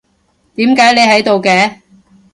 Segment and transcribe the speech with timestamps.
[0.55, 1.79] 點解你喺度嘅？